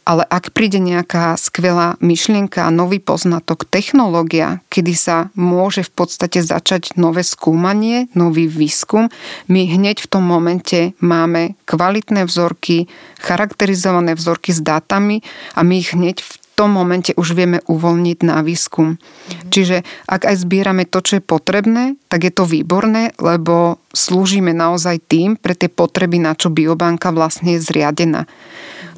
ale 0.09 0.25
ak 0.25 0.57
príde 0.57 0.81
nejaká 0.81 1.37
skvelá 1.37 2.01
myšlienka 2.01 2.65
nový 2.73 2.97
poznatok, 2.97 3.69
technológia, 3.69 4.65
kedy 4.73 4.97
sa 4.97 5.29
môže 5.37 5.85
v 5.85 5.93
podstate 5.93 6.41
začať 6.41 6.97
nové 6.97 7.21
skúmanie, 7.21 8.09
nový 8.17 8.49
výskum, 8.49 9.13
my 9.53 9.69
hneď 9.69 10.01
v 10.01 10.09
tom 10.09 10.25
momente 10.25 10.97
máme 11.05 11.61
kvalitné 11.69 12.25
vzorky, 12.25 12.89
charakterizované 13.21 14.17
vzorky 14.17 14.57
s 14.57 14.65
dátami 14.65 15.21
a 15.53 15.61
my 15.61 15.75
ich 15.77 15.93
hneď 15.93 16.25
v 16.25 16.33
tom 16.59 16.75
momente 16.75 17.15
už 17.15 17.39
vieme 17.39 17.63
uvoľniť 17.71 18.19
na 18.27 18.43
výskum. 18.43 18.99
Mhm. 18.99 19.53
Čiže 19.55 19.77
ak 20.11 20.27
aj 20.27 20.37
zbierame 20.43 20.91
to, 20.91 20.99
čo 20.99 21.21
je 21.21 21.23
potrebné, 21.23 21.95
tak 22.11 22.27
je 22.27 22.33
to 22.35 22.49
výborné, 22.49 23.15
lebo 23.23 23.79
slúžime 23.95 24.51
naozaj 24.51 24.99
tým 25.07 25.39
pre 25.39 25.55
tie 25.55 25.71
potreby, 25.71 26.19
na 26.19 26.35
čo 26.35 26.51
biobanka 26.51 27.15
vlastne 27.15 27.55
je 27.55 27.63
zriadená. 27.63 28.27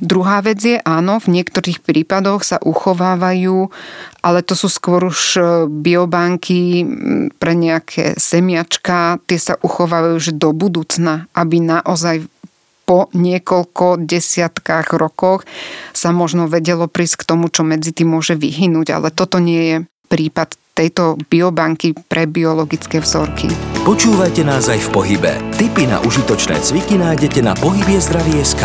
Druhá 0.00 0.40
vec 0.40 0.59
je, 0.64 0.80
áno, 0.80 1.21
v 1.21 1.40
niektorých 1.40 1.85
prípadoch 1.85 2.40
sa 2.40 2.57
uchovávajú, 2.57 3.69
ale 4.25 4.40
to 4.40 4.57
sú 4.57 4.73
skôr 4.73 5.12
už 5.12 5.21
e, 5.37 5.40
biobanky 5.69 6.88
pre 7.37 7.52
nejaké 7.52 8.16
semiačka, 8.16 9.21
tie 9.28 9.37
sa 9.37 9.61
uchovávajú 9.61 10.14
už 10.16 10.28
do 10.40 10.57
budúcna, 10.57 11.28
aby 11.37 11.61
naozaj 11.61 12.25
po 12.88 13.07
niekoľko 13.14 14.02
desiatkách 14.02 14.99
rokoch 14.99 15.47
sa 15.95 16.11
možno 16.11 16.50
vedelo 16.50 16.90
prísť 16.90 17.23
k 17.23 17.28
tomu, 17.37 17.47
čo 17.47 17.62
medzi 17.62 17.95
tým 17.95 18.19
môže 18.19 18.35
vyhynúť, 18.35 18.97
ale 18.97 19.14
toto 19.14 19.38
nie 19.38 19.62
je 19.62 19.76
prípad 20.11 20.59
tejto 20.75 21.21
biobanky 21.30 21.95
pre 21.95 22.26
biologické 22.26 22.99
vzorky. 22.99 23.52
Počúvajte 23.87 24.42
nás 24.42 24.66
aj 24.66 24.80
v 24.80 24.88
pohybe. 24.90 25.33
Tipy 25.54 25.87
na 25.87 26.02
užitočné 26.02 26.59
cviky 26.59 26.99
nájdete 26.99 27.40
na 27.47 27.54
SK. 27.54 28.64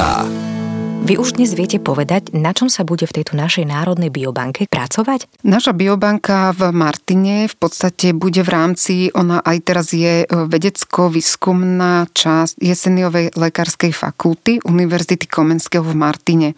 Vy 1.06 1.22
už 1.22 1.38
dnes 1.38 1.54
viete 1.54 1.78
povedať, 1.78 2.34
na 2.34 2.50
čom 2.50 2.66
sa 2.66 2.82
bude 2.82 3.06
v 3.06 3.22
tejto 3.22 3.38
našej 3.38 3.70
národnej 3.70 4.10
biobanke 4.10 4.66
pracovať? 4.66 5.30
Naša 5.46 5.78
biobanka 5.78 6.50
v 6.50 6.74
Martine 6.74 7.46
v 7.46 7.56
podstate 7.62 8.10
bude 8.10 8.42
v 8.42 8.50
rámci, 8.50 9.14
ona 9.14 9.38
aj 9.46 9.58
teraz 9.70 9.94
je 9.94 10.26
e, 10.26 10.28
vedecko-výskumná 10.28 12.10
časť 12.10 12.58
Jeseniovej 12.58 13.38
lekárskej 13.38 13.94
fakulty 13.94 14.66
Univerzity 14.66 15.30
Komenského 15.30 15.86
v 15.86 15.94
Martine. 15.94 16.50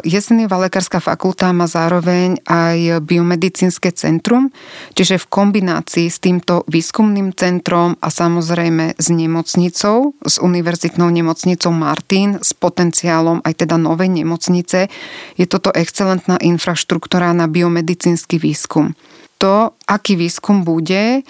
Jeseniová 0.00 0.56
lekárska 0.56 0.96
fakulta 0.96 1.52
má 1.52 1.68
zároveň 1.68 2.40
aj 2.48 3.04
biomedicínske 3.04 3.92
centrum, 3.92 4.48
čiže 4.96 5.20
v 5.20 5.28
kombinácii 5.28 6.08
s 6.08 6.24
týmto 6.24 6.64
výskumným 6.72 7.36
centrom 7.36 8.00
a 8.00 8.08
samozrejme 8.08 8.96
s 8.96 9.06
nemocnicou, 9.12 10.16
s 10.24 10.40
univerzitnou 10.40 11.12
nemocnicou 11.12 11.68
Martin, 11.68 12.40
s 12.40 12.56
potenciálom 12.56 13.44
aj 13.44 13.68
teda 13.68 13.76
novej 13.76 14.08
nemocnice, 14.24 14.88
je 15.36 15.44
toto 15.44 15.68
excelentná 15.76 16.40
infraštruktúra 16.40 17.36
na 17.36 17.44
biomedicínsky 17.44 18.40
výskum. 18.40 18.96
To, 19.36 19.76
aký 19.84 20.16
výskum 20.16 20.64
bude, 20.64 21.28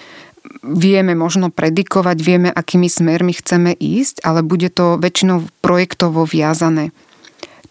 vieme 0.63 1.11
možno 1.11 1.51
predikovať, 1.51 2.17
vieme, 2.23 2.49
akými 2.55 2.87
smermi 2.87 3.35
chceme 3.35 3.75
ísť, 3.75 4.23
ale 4.23 4.47
bude 4.47 4.71
to 4.71 4.95
väčšinou 4.95 5.43
projektovo 5.59 6.23
viazané. 6.23 6.95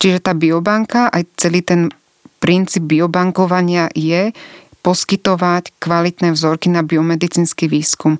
Čiže 0.02 0.18
tá 0.18 0.35
biobanka, 0.35 1.06
aj 1.14 1.30
celý 1.38 1.62
ten 1.62 1.94
princíp 2.42 2.90
biobankovania 2.90 3.87
je 3.94 4.35
poskytovať 4.82 5.78
kvalitné 5.78 6.35
vzorky 6.35 6.66
na 6.75 6.82
biomedicínsky 6.82 7.71
výskum. 7.71 8.18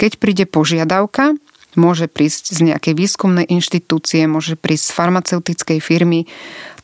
Keď 0.00 0.16
príde 0.16 0.48
požiadavka, 0.48 1.36
môže 1.76 2.08
prísť 2.08 2.56
z 2.56 2.72
nejakej 2.72 2.96
výskumnej 2.96 3.44
inštitúcie, 3.44 4.24
môže 4.24 4.56
prísť 4.56 4.88
z 4.88 4.96
farmaceutickej 4.96 5.78
firmy, 5.84 6.24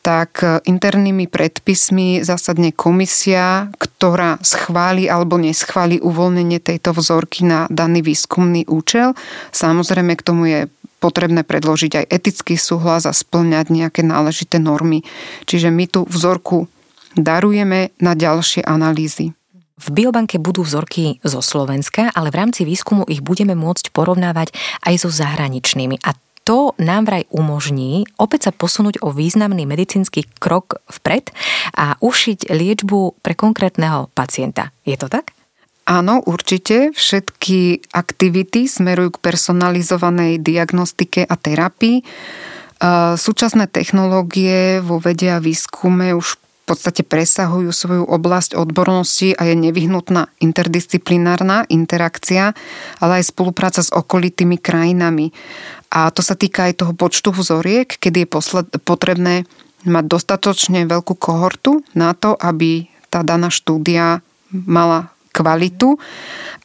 tak 0.05 0.45
internými 0.45 1.25
predpismi 1.25 2.21
zasadne 2.21 2.69
komisia, 2.69 3.73
ktorá 3.81 4.37
schváli 4.45 5.09
alebo 5.09 5.41
neschváli 5.41 5.97
uvoľnenie 5.97 6.61
tejto 6.61 6.93
vzorky 6.93 7.49
na 7.49 7.65
daný 7.73 8.05
výskumný 8.05 8.69
účel. 8.69 9.17
Samozrejme 9.49 10.13
k 10.13 10.21
tomu 10.21 10.43
je 10.45 10.59
potrebné 11.05 11.45
predložiť 11.45 12.01
aj 12.01 12.05
etický 12.09 12.57
súhlas 12.57 13.05
a 13.05 13.13
splňať 13.13 13.69
nejaké 13.69 14.01
náležité 14.01 14.57
normy. 14.57 15.05
Čiže 15.45 15.69
my 15.69 15.85
tú 15.85 16.01
vzorku 16.09 16.65
darujeme 17.13 17.93
na 18.01 18.17
ďalšie 18.17 18.65
analýzy. 18.65 19.37
V 19.75 19.87
biobanke 19.91 20.41
budú 20.41 20.65
vzorky 20.65 21.21
zo 21.21 21.45
Slovenska, 21.45 22.09
ale 22.17 22.33
v 22.33 22.39
rámci 22.41 22.65
výskumu 22.65 23.05
ich 23.05 23.21
budeme 23.21 23.53
môcť 23.53 23.93
porovnávať 23.93 24.55
aj 24.81 25.05
so 25.05 25.09
zahraničnými. 25.13 26.01
A 26.01 26.17
to 26.47 26.71
nám 26.79 27.09
vraj 27.09 27.27
umožní 27.33 28.07
opäť 28.15 28.49
sa 28.49 28.51
posunúť 28.55 29.01
o 29.03 29.11
významný 29.11 29.67
medicínsky 29.67 30.29
krok 30.39 30.79
vpred 30.87 31.33
a 31.75 31.99
ušiť 31.99 32.53
liečbu 32.53 33.19
pre 33.19 33.33
konkrétneho 33.35 34.07
pacienta. 34.15 34.71
Je 34.87 34.95
to 34.95 35.11
tak? 35.11 35.34
Áno, 35.85 36.17
určite. 36.25 36.89
Všetky 36.97 37.93
aktivity 37.93 38.65
smerujú 38.65 39.17
k 39.17 39.23
personalizovanej 39.29 40.41
diagnostike 40.41 41.21
a 41.29 41.35
terapii. 41.37 42.01
Súčasné 43.15 43.69
technológie 43.69 44.81
vo 44.81 44.97
vede 44.97 45.29
a 45.29 45.37
výskume 45.37 46.17
už 46.17 46.41
v 46.41 46.73
podstate 46.73 47.05
presahujú 47.05 47.69
svoju 47.69 48.03
oblasť 48.09 48.57
odbornosti 48.57 49.37
a 49.37 49.45
je 49.45 49.53
nevyhnutná 49.53 50.33
interdisciplinárna 50.41 51.69
interakcia, 51.69 52.57
ale 52.97 53.21
aj 53.21 53.29
spolupráca 53.29 53.85
s 53.85 53.93
okolitými 53.93 54.57
krajinami. 54.57 55.29
A 55.93 56.09
to 56.09 56.25
sa 56.25 56.33
týka 56.33 56.65
aj 56.65 56.81
toho 56.81 56.97
počtu 56.97 57.29
vzoriek, 57.29 57.85
kedy 57.85 58.25
je 58.25 58.33
posled, 58.33 58.65
potrebné 58.81 59.45
mať 59.85 60.05
dostatočne 60.09 60.89
veľkú 60.89 61.13
kohortu 61.13 61.85
na 61.93 62.17
to, 62.17 62.33
aby 62.33 62.89
tá 63.13 63.21
daná 63.21 63.53
štúdia 63.53 64.25
mala 64.49 65.13
kvalitu 65.35 65.99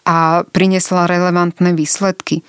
a 0.06 0.46
priniesla 0.46 1.10
relevantné 1.10 1.74
výsledky. 1.74 2.46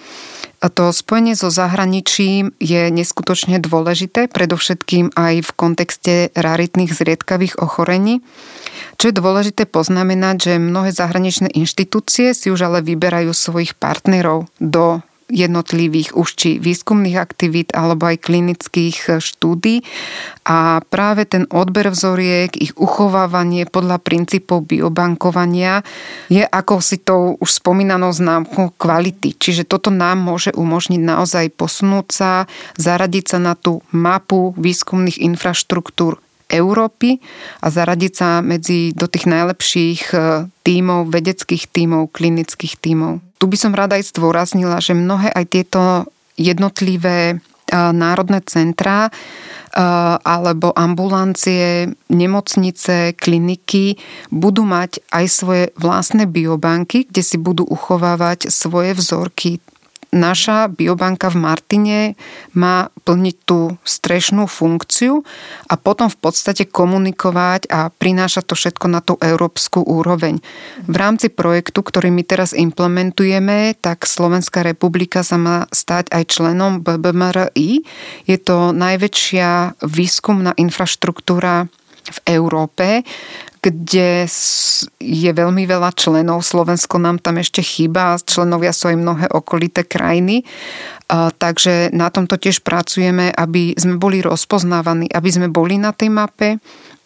To 0.62 0.94
spojenie 0.94 1.34
so 1.34 1.50
zahraničím 1.50 2.54
je 2.62 2.94
neskutočne 2.94 3.58
dôležité, 3.58 4.30
predovšetkým 4.30 5.18
aj 5.18 5.42
v 5.42 5.52
kontexte 5.58 6.14
raritných 6.38 6.94
zriedkavých 6.94 7.58
ochorení. 7.58 8.22
Čo 9.02 9.10
je 9.10 9.18
dôležité 9.18 9.66
poznamenať, 9.66 10.36
že 10.38 10.54
mnohé 10.62 10.94
zahraničné 10.94 11.50
inštitúcie 11.58 12.38
si 12.38 12.54
už 12.54 12.70
ale 12.70 12.86
vyberajú 12.86 13.34
svojich 13.34 13.74
partnerov 13.74 14.54
do 14.62 15.02
jednotlivých 15.32 16.14
už 16.14 16.28
či 16.36 16.50
výskumných 16.60 17.16
aktivít 17.16 17.72
alebo 17.72 18.12
aj 18.12 18.20
klinických 18.20 18.98
e, 19.08 19.10
štúdí 19.24 19.88
a 20.44 20.84
práve 20.92 21.24
ten 21.24 21.48
odber 21.48 21.90
vzoriek, 21.90 22.52
ich 22.60 22.76
uchovávanie 22.76 23.64
podľa 23.66 24.04
princípov 24.04 24.68
biobankovania 24.68 25.88
je 26.28 26.44
ako 26.44 26.84
si 26.84 27.00
tou 27.00 27.40
už 27.40 27.64
spomínanou 27.64 28.12
známkou 28.12 28.76
kvality. 28.76 29.34
Čiže 29.40 29.64
toto 29.64 29.90
nám 29.90 30.20
môže 30.20 30.52
umožniť 30.52 31.02
naozaj 31.02 31.56
posunúť 31.56 32.08
sa, 32.12 32.32
zaradiť 32.76 33.26
sa 33.32 33.38
na 33.40 33.56
tú 33.56 33.80
mapu 33.96 34.52
výskumných 34.60 35.24
infraštruktúr 35.24 36.20
Európy 36.52 37.24
a 37.64 37.72
zaradiť 37.72 38.14
sa 38.14 38.30
medzi 38.44 38.92
do 38.92 39.08
tých 39.08 39.26
najlepších 39.32 40.02
e, 40.12 40.16
tímov, 40.68 41.08
vedeckých 41.08 41.72
tímov, 41.72 42.12
klinických 42.12 42.76
tímov. 42.76 43.31
Tu 43.42 43.50
by 43.50 43.58
som 43.58 43.74
rada 43.74 43.98
aj 43.98 44.14
zdôraznila, 44.14 44.78
že 44.78 44.94
mnohé 44.94 45.34
aj 45.34 45.46
tieto 45.50 45.82
jednotlivé 46.38 47.42
národné 47.74 48.46
centrá 48.46 49.10
alebo 50.22 50.76
ambulancie, 50.76 51.90
nemocnice, 52.12 53.16
kliniky 53.16 53.96
budú 54.28 54.68
mať 54.68 55.00
aj 55.10 55.26
svoje 55.32 55.64
vlastné 55.80 56.28
biobanky, 56.28 57.08
kde 57.08 57.24
si 57.24 57.40
budú 57.40 57.64
uchovávať 57.66 58.52
svoje 58.52 58.94
vzorky 58.94 59.64
naša 60.12 60.68
biobanka 60.68 61.32
v 61.32 61.38
Martine 61.40 62.00
má 62.52 62.92
plniť 63.08 63.36
tú 63.48 63.80
strešnú 63.88 64.46
funkciu 64.46 65.24
a 65.72 65.80
potom 65.80 66.12
v 66.12 66.18
podstate 66.20 66.68
komunikovať 66.68 67.72
a 67.72 67.88
prinášať 67.90 68.44
to 68.52 68.56
všetko 68.60 68.86
na 68.92 69.00
tú 69.00 69.16
európsku 69.24 69.80
úroveň. 69.82 70.44
V 70.86 70.96
rámci 70.96 71.32
projektu, 71.32 71.82
ktorý 71.82 72.12
my 72.12 72.24
teraz 72.28 72.52
implementujeme, 72.52 73.80
tak 73.80 74.04
Slovenská 74.04 74.68
republika 74.68 75.24
sa 75.24 75.40
má 75.40 75.58
stať 75.72 76.12
aj 76.12 76.24
členom 76.28 76.84
BBMRI. 76.84 77.88
Je 78.28 78.38
to 78.38 78.76
najväčšia 78.76 79.80
výskumná 79.80 80.52
infraštruktúra 80.60 81.72
v 82.02 82.18
Európe, 82.28 83.08
kde 83.62 84.26
je 84.98 85.32
veľmi 85.32 85.70
veľa 85.70 85.94
členov. 85.94 86.42
Slovensko 86.42 86.98
nám 86.98 87.22
tam 87.22 87.38
ešte 87.38 87.62
chýba, 87.62 88.18
členovia 88.18 88.74
sú 88.74 88.90
aj 88.90 88.98
mnohé 88.98 89.26
okolité 89.30 89.86
krajiny. 89.86 90.42
Takže 91.38 91.94
na 91.94 92.10
tomto 92.10 92.42
tiež 92.42 92.66
pracujeme, 92.66 93.30
aby 93.30 93.78
sme 93.78 94.02
boli 94.02 94.26
rozpoznávaní, 94.26 95.14
aby 95.14 95.30
sme 95.30 95.48
boli 95.54 95.78
na 95.78 95.94
tej 95.94 96.10
mape 96.10 96.58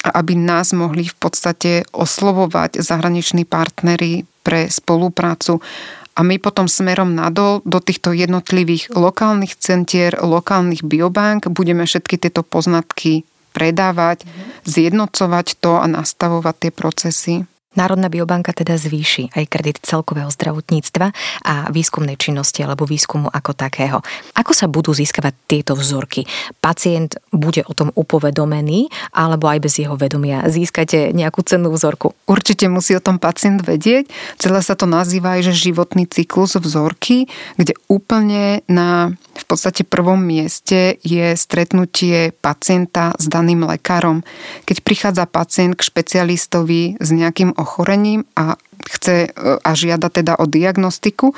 a 0.08 0.10
aby 0.16 0.40
nás 0.40 0.72
mohli 0.72 1.12
v 1.12 1.18
podstate 1.20 1.84
oslovovať 1.92 2.80
zahraniční 2.80 3.44
partnery 3.44 4.24
pre 4.46 4.72
spoluprácu 4.72 5.60
a 6.16 6.24
my 6.24 6.40
potom 6.40 6.72
smerom 6.72 7.12
nadol 7.12 7.60
do 7.68 7.84
týchto 7.84 8.16
jednotlivých 8.16 8.96
lokálnych 8.96 9.60
centier, 9.60 10.16
lokálnych 10.16 10.88
biobank 10.88 11.52
budeme 11.52 11.84
všetky 11.84 12.16
tieto 12.16 12.40
poznatky 12.40 13.28
predávať, 13.56 14.28
zjednocovať 14.68 15.56
to 15.64 15.80
a 15.80 15.88
nastavovať 15.88 16.56
tie 16.68 16.72
procesy. 16.76 17.36
Národná 17.76 18.08
biobanka 18.10 18.56
teda 18.56 18.80
zvýši 18.80 19.36
aj 19.36 19.46
kredit 19.52 19.78
celkového 19.84 20.32
zdravotníctva 20.32 21.12
a 21.44 21.54
výskumnej 21.70 22.16
činnosti 22.16 22.64
alebo 22.64 22.88
výskumu 22.88 23.30
ako 23.30 23.52
takého. 23.54 24.00
Ako 24.36 24.52
sa 24.56 24.72
budú 24.72 24.96
získavať 24.96 25.36
tieto 25.48 25.74
vzorky? 25.76 26.26
Pacient 26.64 27.20
bude 27.36 27.62
o 27.68 27.74
tom 27.76 27.92
upovedomený 27.94 28.90
alebo 29.12 29.52
aj 29.52 29.60
bez 29.62 29.74
jeho 29.84 30.00
vedomia 30.00 30.48
získate 30.48 31.12
nejakú 31.12 31.44
cennú 31.44 31.70
vzorku? 31.70 32.16
Určite 32.26 32.72
musí 32.72 32.96
o 32.96 33.04
tom 33.04 33.20
pacient 33.20 33.62
vedieť. 33.62 34.08
Celé 34.40 34.60
sa 34.64 34.74
to 34.74 34.88
nazýva 34.88 35.38
aj, 35.38 35.52
že 35.52 35.72
životný 35.72 36.08
cyklus 36.08 36.56
vzorky, 36.56 37.28
kde 37.60 37.76
úplne 37.92 38.64
na 38.72 39.14
v 39.36 39.44
podstate 39.44 39.84
prvom 39.84 40.18
mieste 40.18 40.96
je 41.04 41.36
stretnutie 41.36 42.32
pacienta 42.40 43.12
s 43.20 43.28
daným 43.28 43.68
lekárom. 43.68 44.24
Keď 44.64 44.78
prichádza 44.80 45.28
pacient 45.28 45.76
k 45.76 45.84
špecialistovi 45.84 46.96
s 47.04 47.10
nejakým 47.12 47.52
ochorením 47.66 48.24
a 48.38 48.56
chce 48.86 49.12
e, 49.12 49.30
a 49.64 49.72
žiada 49.74 50.14
teda 50.14 50.38
o 50.38 50.46
diagnostiku, 50.46 51.34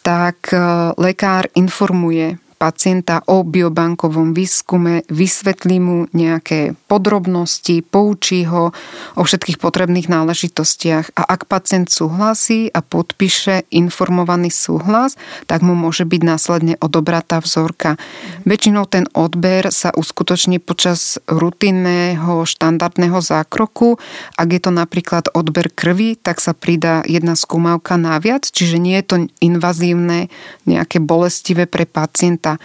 tak 0.00 0.56
e, 0.56 0.56
lekár 0.96 1.52
informuje 1.52 2.40
pacienta 2.58 3.22
o 3.30 3.46
biobankovom 3.46 4.34
výskume, 4.34 5.06
vysvetlí 5.06 5.76
mu 5.78 5.98
nejaké 6.10 6.74
podrobnosti, 6.90 7.86
poučí 7.86 8.42
ho 8.50 8.74
o 9.14 9.22
všetkých 9.22 9.62
potrebných 9.62 10.10
náležitostiach 10.10 11.14
a 11.14 11.22
ak 11.22 11.46
pacient 11.46 11.86
súhlasí 11.86 12.66
a 12.74 12.82
podpíše 12.82 13.70
informovaný 13.70 14.50
súhlas, 14.50 15.14
tak 15.46 15.62
mu 15.62 15.78
môže 15.78 16.02
byť 16.02 16.22
následne 16.26 16.74
odobratá 16.82 17.38
vzorka. 17.38 17.94
Väčšinou 18.42 18.90
ten 18.90 19.06
odber 19.14 19.70
sa 19.70 19.94
uskutoční 19.94 20.58
počas 20.58 21.22
rutinného 21.30 22.42
štandardného 22.42 23.22
zákroku. 23.22 24.02
Ak 24.34 24.48
je 24.50 24.58
to 24.58 24.74
napríklad 24.74 25.30
odber 25.30 25.70
krvi, 25.70 26.18
tak 26.18 26.42
sa 26.42 26.50
pridá 26.58 27.06
jedna 27.06 27.38
skúmavka 27.38 27.94
naviac, 27.94 28.42
čiže 28.50 28.82
nie 28.82 28.98
je 28.98 29.06
to 29.06 29.16
invazívne, 29.38 30.26
nejaké 30.66 30.98
bolestivé 30.98 31.70
pre 31.70 31.86
pacienta 31.86 32.47
pacienta. 32.48 32.64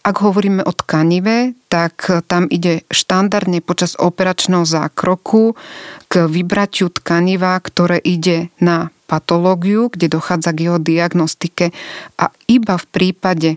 Ak 0.00 0.24
hovoríme 0.24 0.64
o 0.64 0.72
tkanive, 0.72 1.52
tak 1.68 2.08
tam 2.24 2.48
ide 2.48 2.88
štandardne 2.88 3.60
počas 3.60 4.00
operačného 4.00 4.64
zákroku 4.64 5.52
k 6.08 6.24
vybratiu 6.24 6.88
tkaniva, 6.88 7.60
ktoré 7.60 8.00
ide 8.00 8.48
na 8.64 8.88
patológiu, 9.04 9.92
kde 9.92 10.08
dochádza 10.08 10.56
k 10.56 10.72
jeho 10.72 10.78
diagnostike 10.80 11.76
a 12.16 12.32
iba 12.48 12.80
v 12.80 12.86
prípade 12.88 13.50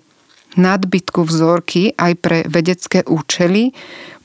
nadbytku 0.60 1.24
vzorky 1.24 1.96
aj 1.96 2.14
pre 2.20 2.38
vedecké 2.46 3.08
účely 3.08 3.72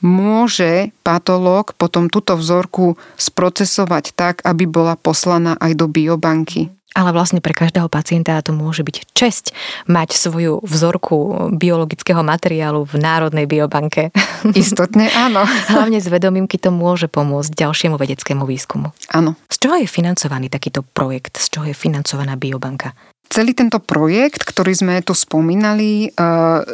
môže 0.03 0.93
patológ 1.01 1.73
potom 1.79 2.11
túto 2.11 2.35
vzorku 2.35 2.99
sprocesovať 3.17 4.13
tak, 4.13 4.35
aby 4.45 4.67
bola 4.69 4.99
poslaná 4.99 5.55
aj 5.57 5.73
do 5.73 5.87
biobanky. 5.89 6.69
Ale 6.97 7.13
vlastne 7.13 7.37
pre 7.37 7.53
každého 7.53 7.85
pacienta 7.85 8.41
to 8.41 8.49
môže 8.49 8.81
byť 8.81 9.13
česť 9.13 9.53
mať 9.85 10.17
svoju 10.17 10.65
vzorku 10.65 11.51
biologického 11.53 12.25
materiálu 12.25 12.81
v 12.81 12.95
Národnej 12.97 13.45
biobanke. 13.45 14.09
Istotne 14.57 15.13
áno. 15.13 15.45
Hlavne 15.73 16.01
s 16.01 16.09
vedomím, 16.09 16.49
keď 16.49 16.69
to 16.69 16.71
môže 16.73 17.05
pomôcť 17.05 17.53
ďalšiemu 17.53 17.95
vedeckému 17.95 18.43
výskumu. 18.43 18.89
Áno. 19.13 19.37
Z 19.53 19.61
čoho 19.61 19.77
je 19.77 19.85
financovaný 19.85 20.49
takýto 20.49 20.81
projekt? 20.81 21.37
Z 21.37 21.53
čoho 21.53 21.65
je 21.69 21.75
financovaná 21.77 22.33
biobanka? 22.33 22.97
Celý 23.29 23.53
tento 23.53 23.77
projekt, 23.77 24.41
ktorý 24.41 24.73
sme 24.73 24.95
tu 25.05 25.13
spomínali, 25.13 26.09
e, 26.09 26.25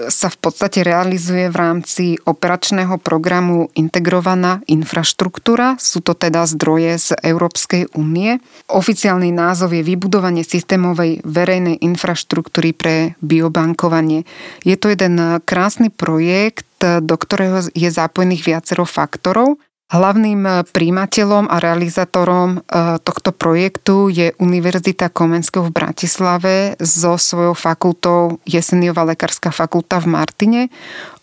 sa 0.07 0.27
v 0.31 0.37
podstate 0.39 0.87
realizuje 0.87 1.51
v 1.51 1.57
rámci 1.59 2.05
operačného 2.15 2.95
programu 3.03 3.67
Integrovaná 3.75 4.63
infraštruktúra. 4.63 5.75
Sú 5.83 5.99
to 5.99 6.15
teda 6.15 6.47
zdroje 6.47 6.95
z 6.95 7.09
Európskej 7.27 7.91
únie. 7.99 8.39
Oficiálny 8.71 9.35
názov 9.35 9.75
je 9.75 9.83
vybudovanie 9.83 10.47
systémovej 10.47 11.27
verejnej 11.27 11.75
infraštruktúry 11.83 12.71
pre 12.71 13.19
biobankovanie. 13.19 14.23
Je 14.63 14.79
to 14.79 14.87
jeden 14.87 15.43
krásny 15.43 15.91
projekt, 15.91 16.71
do 16.79 17.15
ktorého 17.19 17.67
je 17.75 17.89
zapojených 17.91 18.47
viacero 18.47 18.87
faktorov. 18.87 19.59
Hlavným 19.95 20.41
eh, 20.43 20.55
príjimateľom 20.67 21.47
a 21.47 21.55
realizátorom 21.63 22.59
eh, 22.59 22.99
tohto 22.99 23.31
projektu 23.31 24.11
je 24.11 24.35
Univerzita 24.43 25.07
Komenského 25.07 25.71
v 25.71 25.75
Bratislave 25.75 26.75
so 26.83 27.15
svojou 27.15 27.55
fakultou 27.55 28.43
Jeseniová 28.43 29.07
lekárska 29.07 29.55
fakulta 29.55 30.03
v 30.03 30.11
Martine. 30.11 30.61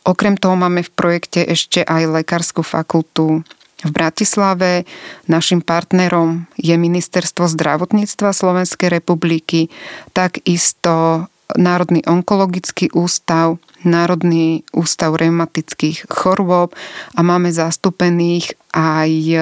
Okrem 0.09 0.41
toho 0.41 0.57
máme 0.57 0.81
v 0.81 0.91
projekte 0.97 1.45
ešte 1.45 1.85
aj 1.85 2.25
lekárskú 2.25 2.65
fakultu 2.65 3.45
v 3.85 3.91
Bratislave. 3.93 4.89
Našim 5.29 5.61
partnerom 5.61 6.49
je 6.57 6.73
Ministerstvo 6.73 7.53
zdravotníctva 7.53 8.33
Slovenskej 8.33 8.89
republiky, 8.89 9.69
takisto 10.17 11.29
Národný 11.53 12.01
onkologický 12.09 12.89
ústav, 12.97 13.61
Národný 13.85 14.63
ústav 14.73 15.15
reumatických 15.17 16.07
chorôb 16.09 16.75
a 17.17 17.21
máme 17.21 17.51
zastúpených 17.51 18.55
aj 18.75 19.11
e, 19.11 19.37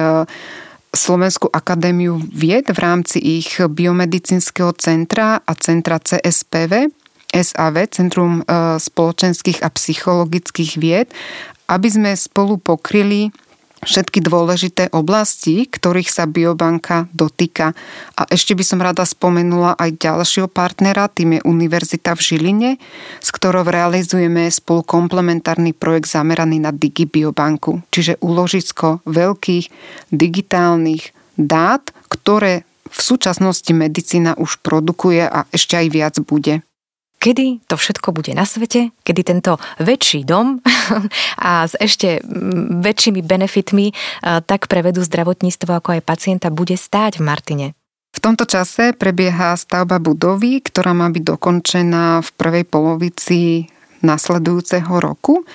Slovenskú 0.91 1.47
akadémiu 1.47 2.19
vied 2.19 2.67
v 2.67 2.79
rámci 2.79 3.17
ich 3.39 3.55
biomedicínskeho 3.55 4.75
centra 4.75 5.39
a 5.39 5.51
centra 5.55 6.03
CSPV, 6.03 6.91
SAV, 7.31 7.75
Centrum 7.87 8.43
e, 8.43 8.75
spoločenských 8.75 9.63
a 9.63 9.71
psychologických 9.71 10.71
vied, 10.75 11.07
aby 11.71 11.87
sme 11.87 12.11
spolu 12.11 12.59
pokryli 12.59 13.31
všetky 13.81 14.21
dôležité 14.21 14.93
oblasti, 14.93 15.65
ktorých 15.65 16.09
sa 16.09 16.29
biobanka 16.29 17.09
dotýka. 17.11 17.73
A 18.13 18.21
ešte 18.29 18.53
by 18.53 18.63
som 18.65 18.79
rada 18.79 19.01
spomenula 19.05 19.73
aj 19.77 19.97
ďalšieho 19.97 20.47
partnera, 20.49 21.09
tým 21.09 21.37
je 21.37 21.45
Univerzita 21.45 22.13
v 22.13 22.21
Žiline, 22.21 22.71
s 23.19 23.29
ktorou 23.33 23.65
realizujeme 23.65 24.47
spolu 24.53 24.85
komplementárny 24.85 25.73
projekt 25.73 26.13
zameraný 26.13 26.61
na 26.61 26.69
digibiobanku, 26.69 27.81
čiže 27.89 28.21
úložisko 28.21 29.01
veľkých 29.09 29.65
digitálnych 30.13 31.13
dát, 31.37 31.89
ktoré 32.09 32.63
v 32.91 32.99
súčasnosti 32.99 33.71
medicína 33.71 34.35
už 34.35 34.59
produkuje 34.59 35.23
a 35.23 35.47
ešte 35.49 35.79
aj 35.79 35.87
viac 35.89 36.15
bude 36.21 36.61
kedy 37.21 37.61
to 37.69 37.77
všetko 37.77 38.09
bude 38.09 38.33
na 38.33 38.49
svete, 38.49 38.89
kedy 39.05 39.21
tento 39.21 39.61
väčší 39.77 40.25
dom 40.25 40.57
a 41.45 41.69
s 41.69 41.77
ešte 41.77 42.25
väčšími 42.81 43.21
benefitmi 43.21 43.93
tak 44.49 44.65
pre 44.65 44.81
vedu 44.81 45.05
zdravotníctvo 45.05 45.77
ako 45.77 46.01
aj 46.01 46.01
pacienta 46.01 46.49
bude 46.49 46.73
stáť 46.73 47.21
v 47.21 47.23
Martine. 47.23 47.67
V 48.11 48.19
tomto 48.19 48.43
čase 48.43 48.91
prebieha 48.91 49.55
stavba 49.55 49.95
budovy, 50.01 50.59
ktorá 50.59 50.91
má 50.91 51.07
byť 51.07 51.23
dokončená 51.23 52.19
v 52.19 52.29
prvej 52.35 52.65
polovici 52.67 53.71
nasledujúceho 54.05 54.91
roku. 55.01 55.47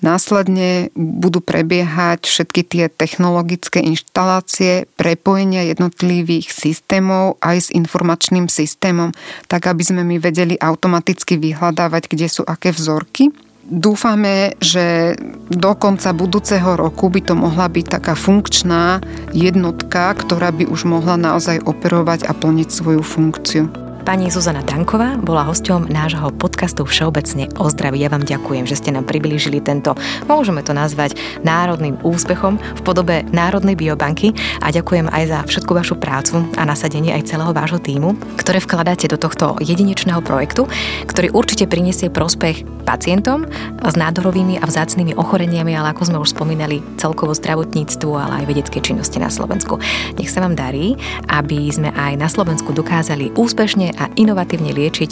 Následne 0.00 0.88
budú 0.96 1.44
prebiehať 1.44 2.24
všetky 2.24 2.64
tie 2.64 2.84
technologické 2.88 3.84
inštalácie, 3.84 4.88
prepojenia 4.96 5.68
jednotlivých 5.68 6.48
systémov 6.48 7.36
aj 7.44 7.68
s 7.68 7.68
informačným 7.68 8.48
systémom, 8.48 9.12
tak 9.44 9.68
aby 9.68 9.84
sme 9.84 10.02
my 10.08 10.16
vedeli 10.16 10.56
automaticky 10.56 11.36
vyhľadávať, 11.36 12.08
kde 12.08 12.26
sú 12.32 12.42
aké 12.48 12.72
vzorky 12.72 13.28
dúfame, 13.70 14.58
že 14.58 15.14
do 15.48 15.72
konca 15.78 16.10
budúceho 16.10 16.74
roku 16.74 17.06
by 17.06 17.22
to 17.22 17.34
mohla 17.38 17.70
byť 17.70 17.86
taká 17.86 18.18
funkčná 18.18 18.98
jednotka, 19.30 20.10
ktorá 20.18 20.50
by 20.50 20.66
už 20.66 20.90
mohla 20.90 21.14
naozaj 21.14 21.62
operovať 21.62 22.26
a 22.26 22.34
plniť 22.34 22.68
svoju 22.68 23.02
funkciu. 23.06 23.89
Pani 24.00 24.32
Zuzana 24.32 24.64
Danková 24.64 25.20
bola 25.20 25.44
hosťom 25.44 25.92
nášho 25.92 26.32
podcastu 26.32 26.88
Všeobecne 26.88 27.52
o 27.60 27.68
zdraví. 27.68 28.00
Ja 28.00 28.08
vám 28.08 28.24
ďakujem, 28.24 28.64
že 28.64 28.80
ste 28.80 28.96
nám 28.96 29.04
priblížili 29.04 29.60
tento, 29.60 29.92
môžeme 30.24 30.64
to 30.64 30.72
nazvať, 30.72 31.20
národným 31.44 32.00
úspechom 32.00 32.56
v 32.56 32.80
podobe 32.80 33.28
Národnej 33.28 33.76
biobanky 33.76 34.32
a 34.64 34.72
ďakujem 34.72 35.12
aj 35.12 35.24
za 35.28 35.38
všetku 35.44 35.72
vašu 35.76 36.00
prácu 36.00 36.48
a 36.56 36.64
nasadenie 36.64 37.12
aj 37.12 37.28
celého 37.28 37.52
vášho 37.52 37.76
týmu, 37.76 38.16
ktoré 38.40 38.64
vkladáte 38.64 39.04
do 39.04 39.20
tohto 39.20 39.60
jedinečného 39.60 40.24
projektu, 40.24 40.64
ktorý 41.04 41.36
určite 41.36 41.68
prinesie 41.68 42.08
prospech 42.08 42.64
pacientom 42.88 43.44
s 43.84 43.94
nádorovými 43.94 44.58
a 44.58 44.64
vzácnými 44.64 45.14
ochoreniami, 45.14 45.76
ale 45.76 45.92
ako 45.92 46.02
sme 46.08 46.18
už 46.18 46.32
spomínali, 46.32 46.80
celkovo 46.96 47.36
zdravotníctvu, 47.36 48.10
ale 48.16 48.42
aj 48.42 48.48
vedeckej 48.48 48.82
činnosti 48.82 49.20
na 49.20 49.28
Slovensku. 49.28 49.76
Nech 50.16 50.32
sa 50.32 50.42
vám 50.42 50.56
darí, 50.56 50.96
aby 51.28 51.68
sme 51.70 51.92
aj 51.92 52.16
na 52.16 52.26
Slovensku 52.26 52.72
dokázali 52.72 53.36
úspešne 53.36 53.89
a 53.96 54.12
inovatívne 54.14 54.70
liečiť 54.70 55.10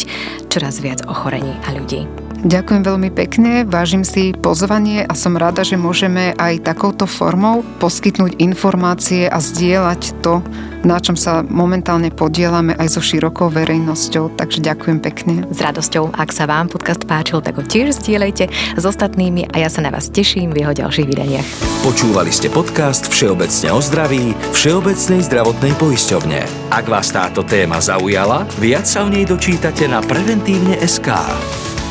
čoraz 0.53 0.79
viac 0.85 1.03
ochorení 1.09 1.55
a 1.67 1.75
ľudí. 1.75 2.28
Ďakujem 2.39 2.83
veľmi 2.87 3.11
pekne, 3.11 3.67
vážim 3.67 4.07
si 4.07 4.31
pozvanie 4.31 5.03
a 5.03 5.11
som 5.19 5.35
rada, 5.35 5.67
že 5.67 5.75
môžeme 5.75 6.39
aj 6.39 6.63
takouto 6.71 7.03
formou 7.11 7.67
poskytnúť 7.83 8.39
informácie 8.39 9.27
a 9.27 9.43
zdieľať 9.43 10.23
to, 10.23 10.39
na 10.87 11.03
čom 11.03 11.19
sa 11.19 11.43
momentálne 11.43 12.15
podielame 12.15 12.79
aj 12.79 12.95
so 12.95 13.03
širokou 13.03 13.51
verejnosťou. 13.51 14.39
Takže 14.39 14.63
ďakujem 14.63 14.99
pekne. 15.03 15.35
S 15.51 15.59
radosťou, 15.59 16.15
ak 16.15 16.31
sa 16.31 16.47
vám 16.47 16.71
podcast 16.71 17.03
páčil, 17.11 17.43
tak 17.43 17.59
ho 17.59 17.65
tiež 17.67 17.99
zdieľajte 17.99 18.47
s 18.79 18.85
ostatnými 18.87 19.51
a 19.51 19.59
ja 19.59 19.67
sa 19.67 19.83
na 19.83 19.91
vás 19.91 20.07
teším 20.07 20.55
v 20.55 20.63
jeho 20.63 20.79
ďalších 20.79 21.11
vydaniach. 21.11 21.49
Počúvali 21.83 22.31
ste 22.31 22.55
podcast 22.55 23.11
Všeobecne 23.11 23.75
o 23.75 23.83
zdraví 23.83 24.31
Všeobecnej 24.55 25.27
zdravotnej 25.27 25.75
poisťovne. 25.75 26.71
Ak 26.71 26.87
vás 26.87 27.11
táto 27.11 27.43
téma 27.43 27.83
zaujala, 27.83 28.47
viac 28.63 28.87
sa 28.87 29.03
o 29.03 29.11
nej 29.11 29.27
dočítate 29.27 29.91
na 29.91 29.99
preventívne 29.99 30.79
SK. 30.87 31.11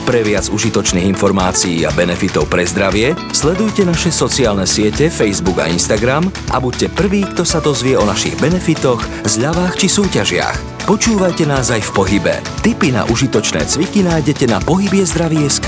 Pre 0.08 0.24
viac 0.24 0.48
užitočných 0.48 1.04
informácií 1.04 1.84
a 1.84 1.92
benefitov 1.92 2.48
pre 2.48 2.64
zdravie 2.64 3.12
sledujte 3.36 3.84
naše 3.84 4.08
sociálne 4.08 4.64
siete 4.64 5.12
Facebook 5.12 5.60
a 5.60 5.68
Instagram 5.68 6.32
a 6.56 6.64
buďte 6.64 6.96
prví, 6.96 7.28
kto 7.28 7.44
sa 7.44 7.60
dozvie 7.60 8.00
o 8.00 8.08
našich 8.08 8.40
benefitoch, 8.40 9.04
zľavách 9.28 9.76
či 9.76 9.92
súťažiach. 9.92 10.88
Počúvajte 10.88 11.44
nás 11.44 11.76
aj 11.76 11.84
v 11.84 11.92
pohybe. 11.92 12.40
Tipy 12.64 12.96
na 12.96 13.04
užitočné 13.04 13.68
cviky 13.68 14.08
nájdete 14.08 14.48
na 14.48 14.64
pohybie 14.64 15.04
zdravie.sk. 15.04 15.68